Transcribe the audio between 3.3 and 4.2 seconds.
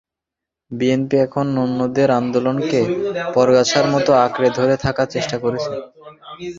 পরগাছার মতো